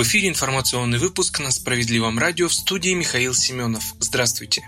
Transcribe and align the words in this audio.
В 0.00 0.02
эфире 0.02 0.30
информационный 0.30 0.96
выпуск 0.96 1.40
на 1.40 1.50
Справедливом 1.50 2.18
радио 2.18 2.48
в 2.48 2.54
студии 2.54 2.94
Михаил 2.94 3.34
Семенов. 3.34 3.84
Здравствуйте. 3.98 4.66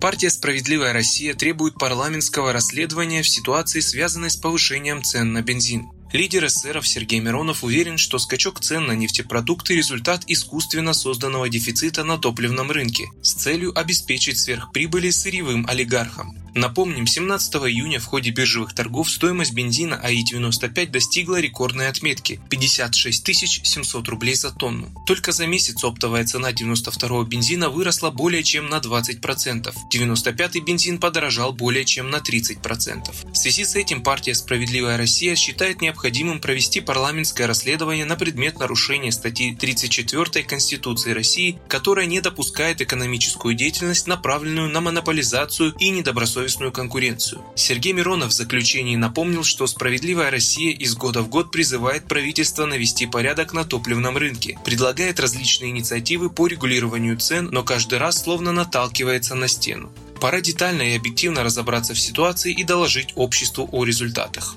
Партия 0.00 0.30
«Справедливая 0.30 0.92
Россия» 0.92 1.34
требует 1.34 1.74
парламентского 1.74 2.52
расследования 2.52 3.22
в 3.22 3.28
ситуации, 3.28 3.80
связанной 3.80 4.30
с 4.30 4.36
повышением 4.36 5.02
цен 5.02 5.32
на 5.32 5.42
бензин. 5.42 5.88
Лидер 6.12 6.46
эсеров 6.46 6.88
Сергей 6.88 7.20
Миронов 7.20 7.64
уверен, 7.64 7.98
что 7.98 8.18
скачок 8.18 8.60
цен 8.60 8.86
на 8.86 8.92
нефтепродукты– 8.92 9.74
результат 9.76 10.24
искусственно 10.26 10.94
созданного 10.94 11.50
дефицита 11.50 12.02
на 12.02 12.16
топливном 12.16 12.70
рынке 12.70 13.08
с 13.22 13.34
целью 13.34 13.78
обеспечить 13.78 14.38
сверхприбыли 14.38 15.10
сырьевым 15.10 15.66
олигархам. 15.68 16.34
Напомним, 16.54 17.06
17 17.06 17.54
июня 17.56 18.00
в 18.00 18.06
ходе 18.06 18.30
биржевых 18.30 18.74
торгов 18.74 19.10
стоимость 19.10 19.52
бензина 19.52 20.00
АИ-95 20.02 20.90
достигла 20.90 21.40
рекордной 21.40 21.88
отметки– 21.88 22.40
56 22.50 23.66
700 23.66 24.08
рублей 24.08 24.34
за 24.34 24.50
тонну. 24.50 24.90
Только 25.06 25.32
за 25.32 25.46
месяц 25.46 25.84
оптовая 25.84 26.24
цена 26.24 26.50
92-го 26.50 27.22
бензина 27.24 27.68
выросла 27.68 28.10
более 28.10 28.42
чем 28.42 28.68
на 28.68 28.78
20%. 28.78 29.72
95-й 29.92 30.60
бензин 30.60 30.98
подорожал 30.98 31.52
более 31.52 31.84
чем 31.84 32.10
на 32.10 32.16
30%. 32.16 33.32
В 33.32 33.36
связи 33.36 33.64
с 33.64 33.76
этим 33.76 34.02
партия 34.02 34.34
«Справедливая 34.34 34.96
Россия» 34.96 35.36
считает 35.36 35.80
необходимым 35.80 35.97
провести 36.40 36.80
парламентское 36.80 37.46
расследование 37.46 38.04
на 38.04 38.16
предмет 38.16 38.58
нарушения 38.58 39.12
статьи 39.12 39.54
34 39.54 40.44
Конституции 40.44 41.12
России, 41.12 41.58
которая 41.68 42.06
не 42.06 42.20
допускает 42.20 42.80
экономическую 42.80 43.54
деятельность, 43.54 44.06
направленную 44.06 44.68
на 44.68 44.80
монополизацию 44.80 45.74
и 45.78 45.90
недобросовестность 45.90 46.18
добросовестную 46.18 46.72
конкуренцию. 46.72 47.42
Сергей 47.54 47.92
Миронов 47.92 48.30
в 48.30 48.32
заключении 48.32 48.96
напомнил, 48.96 49.44
что 49.44 49.66
«Справедливая 49.66 50.30
Россия» 50.30 50.72
из 50.72 50.94
года 50.94 51.22
в 51.22 51.28
год 51.28 51.50
призывает 51.50 52.04
правительство 52.04 52.66
навести 52.66 53.06
порядок 53.06 53.52
на 53.52 53.64
топливном 53.64 54.16
рынке, 54.16 54.58
предлагает 54.64 55.20
различные 55.20 55.70
инициативы 55.70 56.28
по 56.30 56.46
регулированию 56.46 57.16
цен, 57.18 57.48
но 57.50 57.62
каждый 57.62 57.98
раз 57.98 58.22
словно 58.22 58.52
наталкивается 58.52 59.34
на 59.34 59.48
стену. 59.48 59.90
Пора 60.20 60.40
детально 60.40 60.82
и 60.82 60.96
объективно 60.96 61.44
разобраться 61.44 61.94
в 61.94 62.00
ситуации 62.00 62.52
и 62.52 62.64
доложить 62.64 63.12
обществу 63.14 63.68
о 63.70 63.84
результатах. 63.84 64.56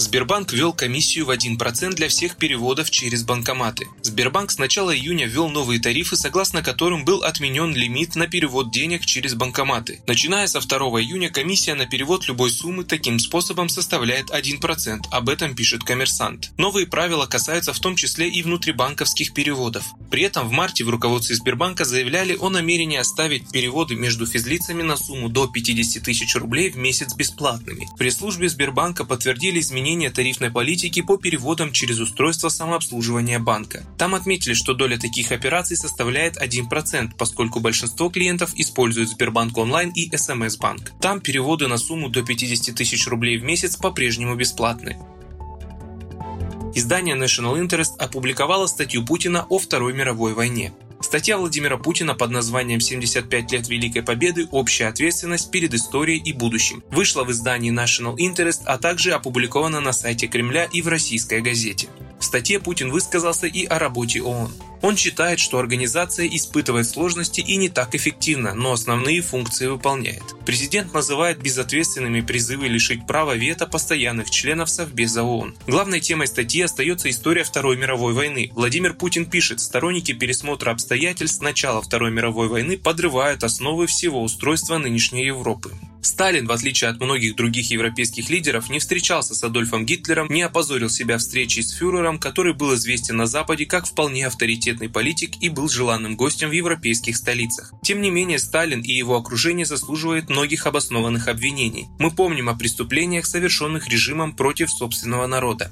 Сбербанк 0.00 0.54
ввел 0.54 0.72
комиссию 0.72 1.26
в 1.26 1.30
1% 1.30 1.92
для 1.92 2.08
всех 2.08 2.36
переводов 2.36 2.90
через 2.90 3.22
банкоматы. 3.22 3.86
Сбербанк 4.00 4.50
с 4.50 4.56
начала 4.56 4.96
июня 4.96 5.26
ввел 5.26 5.50
новые 5.50 5.78
тарифы, 5.78 6.16
согласно 6.16 6.62
которым 6.62 7.04
был 7.04 7.22
отменен 7.22 7.74
лимит 7.74 8.16
на 8.16 8.26
перевод 8.26 8.72
денег 8.72 9.04
через 9.04 9.34
банкоматы. 9.34 10.00
Начиная 10.06 10.46
со 10.46 10.60
2 10.60 10.78
июня 11.02 11.28
комиссия 11.28 11.74
на 11.74 11.84
перевод 11.84 12.26
любой 12.28 12.50
суммы 12.50 12.84
таким 12.84 13.18
способом 13.18 13.68
составляет 13.68 14.30
1%, 14.30 15.02
об 15.10 15.28
этом 15.28 15.54
пишет 15.54 15.84
коммерсант. 15.84 16.50
Новые 16.56 16.86
правила 16.86 17.26
касаются 17.26 17.74
в 17.74 17.78
том 17.78 17.94
числе 17.94 18.30
и 18.30 18.42
внутрибанковских 18.42 19.34
переводов. 19.34 19.84
При 20.10 20.22
этом 20.22 20.48
в 20.48 20.52
марте 20.52 20.82
в 20.82 20.88
руководстве 20.88 21.36
Сбербанка 21.36 21.84
заявляли 21.84 22.38
о 22.40 22.48
намерении 22.48 22.96
оставить 22.96 23.50
переводы 23.50 23.96
между 23.96 24.24
физлицами 24.24 24.80
на 24.82 24.96
сумму 24.96 25.28
до 25.28 25.46
50 25.46 26.02
тысяч 26.02 26.34
рублей 26.36 26.70
в 26.70 26.78
месяц 26.78 27.14
бесплатными. 27.14 27.86
В 27.94 27.98
пресс-службе 27.98 28.48
Сбербанка 28.48 29.04
подтвердили 29.04 29.60
изменения 29.60 29.89
изменения 29.90 30.10
тарифной 30.10 30.50
политики 30.50 31.02
по 31.02 31.16
переводам 31.16 31.72
через 31.72 31.98
устройство 31.98 32.48
самообслуживания 32.48 33.40
банка. 33.40 33.82
Там 33.98 34.14
отметили, 34.14 34.54
что 34.54 34.72
доля 34.72 34.96
таких 34.98 35.32
операций 35.32 35.76
составляет 35.76 36.36
1%, 36.36 37.10
поскольку 37.18 37.58
большинство 37.58 38.08
клиентов 38.08 38.52
используют 38.54 39.10
Сбербанк 39.10 39.58
онлайн 39.58 39.90
и 39.90 40.16
СМС-банк. 40.16 40.92
Там 41.00 41.20
переводы 41.20 41.66
на 41.66 41.76
сумму 41.76 42.08
до 42.08 42.22
50 42.22 42.74
тысяч 42.74 43.08
рублей 43.08 43.38
в 43.38 43.42
месяц 43.42 43.76
по-прежнему 43.76 44.36
бесплатны. 44.36 44.96
Издание 46.72 47.16
National 47.16 47.60
Interest 47.60 47.96
опубликовало 47.98 48.68
статью 48.68 49.04
Путина 49.04 49.44
о 49.48 49.58
Второй 49.58 49.92
мировой 49.92 50.34
войне. 50.34 50.72
Статья 51.10 51.38
Владимира 51.38 51.76
Путина 51.76 52.14
под 52.14 52.30
названием 52.30 52.78
«75 52.78 53.50
лет 53.50 53.68
Великой 53.68 54.04
Победы. 54.04 54.46
Общая 54.52 54.86
ответственность 54.86 55.50
перед 55.50 55.74
историей 55.74 56.22
и 56.24 56.32
будущим» 56.32 56.84
вышла 56.92 57.24
в 57.24 57.32
издании 57.32 57.72
National 57.72 58.14
Interest, 58.14 58.60
а 58.64 58.78
также 58.78 59.10
опубликована 59.10 59.80
на 59.80 59.92
сайте 59.92 60.28
Кремля 60.28 60.68
и 60.72 60.82
в 60.82 60.86
российской 60.86 61.40
газете. 61.40 61.88
В 62.20 62.24
статье 62.24 62.60
Путин 62.60 62.90
высказался 62.90 63.46
и 63.46 63.64
о 63.64 63.78
работе 63.78 64.22
ООН. 64.22 64.52
Он 64.82 64.96
считает, 64.96 65.40
что 65.40 65.58
организация 65.58 66.26
испытывает 66.26 66.88
сложности 66.88 67.40
и 67.40 67.56
не 67.56 67.68
так 67.68 67.94
эффективно, 67.94 68.54
но 68.54 68.72
основные 68.72 69.20
функции 69.20 69.66
выполняет. 69.66 70.22
Президент 70.46 70.94
называет 70.94 71.42
безответственными 71.42 72.20
призывы 72.20 72.68
лишить 72.68 73.06
права 73.06 73.34
вето 73.34 73.66
постоянных 73.66 74.30
членов 74.30 74.70
Совбеза 74.70 75.22
ООН. 75.22 75.54
Главной 75.66 76.00
темой 76.00 76.26
статьи 76.26 76.62
остается 76.62 77.10
история 77.10 77.44
Второй 77.44 77.76
мировой 77.76 78.14
войны. 78.14 78.50
Владимир 78.54 78.94
Путин 78.94 79.26
пишет, 79.26 79.60
сторонники 79.60 80.12
пересмотра 80.12 80.70
обстоятельств 80.70 81.42
начала 81.42 81.82
Второй 81.82 82.10
мировой 82.10 82.48
войны 82.48 82.78
подрывают 82.78 83.44
основы 83.44 83.86
всего 83.86 84.22
устройства 84.22 84.78
нынешней 84.78 85.26
Европы. 85.26 85.72
Сталин, 86.02 86.46
в 86.46 86.52
отличие 86.52 86.90
от 86.90 87.00
многих 87.00 87.36
других 87.36 87.70
европейских 87.70 88.30
лидеров, 88.30 88.70
не 88.70 88.78
встречался 88.78 89.34
с 89.34 89.44
Адольфом 89.44 89.84
Гитлером, 89.84 90.28
не 90.30 90.42
опозорил 90.42 90.88
себя 90.88 91.18
встречей 91.18 91.62
с 91.62 91.72
фюрером, 91.72 92.18
который 92.18 92.54
был 92.54 92.74
известен 92.74 93.16
на 93.16 93.26
Западе 93.26 93.66
как 93.66 93.86
вполне 93.86 94.26
авторитетный 94.26 94.88
политик 94.88 95.32
и 95.40 95.48
был 95.48 95.68
желанным 95.68 96.16
гостем 96.16 96.48
в 96.48 96.52
европейских 96.52 97.16
столицах. 97.16 97.72
Тем 97.82 98.00
не 98.00 98.10
менее, 98.10 98.38
Сталин 98.38 98.80
и 98.80 98.92
его 98.92 99.16
окружение 99.16 99.66
заслуживают 99.66 100.30
многих 100.30 100.66
обоснованных 100.66 101.28
обвинений. 101.28 101.88
Мы 101.98 102.10
помним 102.10 102.48
о 102.48 102.54
преступлениях, 102.54 103.26
совершенных 103.26 103.88
режимом 103.88 104.34
против 104.34 104.70
собственного 104.70 105.26
народа. 105.26 105.70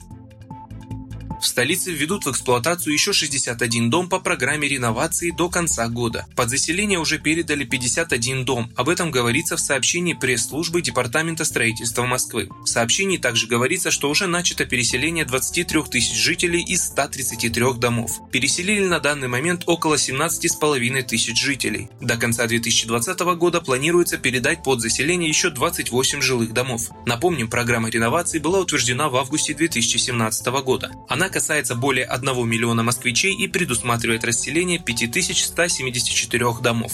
В 1.40 1.46
столице 1.46 1.92
введут 1.92 2.26
в 2.26 2.30
эксплуатацию 2.30 2.92
еще 2.92 3.12
61 3.12 3.90
дом 3.90 4.08
по 4.08 4.18
программе 4.18 4.66
реновации 4.66 5.30
до 5.30 5.48
конца 5.48 5.88
года. 5.88 6.26
Под 6.34 6.50
заселение 6.50 6.98
уже 6.98 7.18
передали 7.18 7.64
51 7.64 8.44
дом. 8.44 8.72
Об 8.76 8.88
этом 8.88 9.12
говорится 9.12 9.56
в 9.56 9.60
сообщении 9.60 10.14
пресс-службы 10.14 10.82
Департамента 10.82 11.44
строительства 11.44 12.06
Москвы. 12.06 12.48
В 12.64 12.66
сообщении 12.66 13.18
также 13.18 13.46
говорится, 13.46 13.92
что 13.92 14.10
уже 14.10 14.26
начато 14.26 14.64
переселение 14.64 15.24
23 15.24 15.82
тысяч 15.84 16.16
жителей 16.16 16.62
из 16.62 16.84
133 16.86 17.74
домов. 17.74 18.20
Переселили 18.32 18.86
на 18.86 18.98
данный 18.98 19.28
момент 19.28 19.62
около 19.66 19.94
17,5 19.94 21.02
тысяч 21.02 21.40
жителей. 21.40 21.88
До 22.00 22.16
конца 22.16 22.46
2020 22.46 23.20
года 23.36 23.60
планируется 23.60 24.18
передать 24.18 24.64
под 24.64 24.80
заселение 24.80 25.28
еще 25.28 25.50
28 25.50 26.20
жилых 26.20 26.52
домов. 26.52 26.90
Напомним, 27.06 27.48
программа 27.48 27.90
реновации 27.90 28.40
была 28.40 28.58
утверждена 28.58 29.08
в 29.08 29.16
августе 29.16 29.54
2017 29.54 30.46
года. 30.64 30.90
Касается 31.28 31.74
более 31.74 32.04
1 32.04 32.48
миллиона 32.48 32.82
москвичей 32.82 33.34
и 33.34 33.48
предусматривает 33.48 34.24
расселение 34.24 34.78
5174 34.78 36.60
домов. 36.62 36.92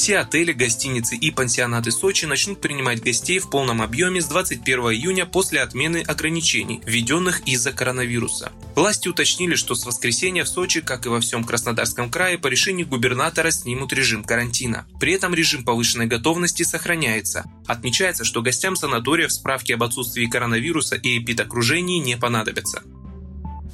Все 0.00 0.16
отели, 0.20 0.52
гостиницы 0.52 1.14
и 1.14 1.30
пансионаты 1.30 1.90
Сочи 1.90 2.24
начнут 2.24 2.58
принимать 2.58 3.02
гостей 3.02 3.38
в 3.38 3.50
полном 3.50 3.82
объеме 3.82 4.22
с 4.22 4.24
21 4.28 4.78
июня 4.92 5.26
после 5.26 5.60
отмены 5.60 5.98
ограничений, 5.98 6.80
введенных 6.86 7.40
из-за 7.40 7.70
коронавируса. 7.72 8.50
Власти 8.74 9.08
уточнили, 9.08 9.56
что 9.56 9.74
с 9.74 9.84
воскресенья 9.84 10.44
в 10.44 10.48
Сочи, 10.48 10.80
как 10.80 11.04
и 11.04 11.10
во 11.10 11.20
всем 11.20 11.44
Краснодарском 11.44 12.10
крае, 12.10 12.38
по 12.38 12.46
решению 12.46 12.86
губернатора 12.86 13.50
снимут 13.50 13.92
режим 13.92 14.24
карантина. 14.24 14.86
При 14.98 15.12
этом 15.12 15.34
режим 15.34 15.64
повышенной 15.64 16.06
готовности 16.06 16.62
сохраняется. 16.62 17.44
Отмечается, 17.66 18.24
что 18.24 18.40
гостям 18.40 18.76
санаториев 18.76 19.30
справки 19.30 19.72
об 19.72 19.82
отсутствии 19.82 20.24
коронавируса 20.24 20.96
и 20.96 21.18
эпидокружении 21.18 21.98
не 21.98 22.16
понадобятся. 22.16 22.82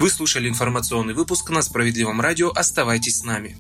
Вы 0.01 0.11
слушали 0.11 0.49
информационный 0.49 1.15
выпуск 1.15 1.51
на 1.51 1.63
Справедливом 1.63 2.21
радио. 2.21 2.51
Оставайтесь 2.51 3.21
с 3.21 3.23
нами. 3.23 3.57